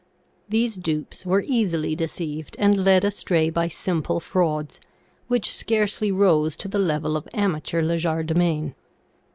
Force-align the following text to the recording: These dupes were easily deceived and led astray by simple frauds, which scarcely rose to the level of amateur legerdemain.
These 0.49 0.77
dupes 0.77 1.27
were 1.27 1.43
easily 1.45 1.95
deceived 1.95 2.55
and 2.57 2.83
led 2.83 3.03
astray 3.05 3.51
by 3.51 3.67
simple 3.67 4.19
frauds, 4.19 4.79
which 5.27 5.53
scarcely 5.53 6.11
rose 6.11 6.55
to 6.57 6.67
the 6.67 6.79
level 6.79 7.15
of 7.15 7.27
amateur 7.35 7.83
legerdemain. 7.83 8.73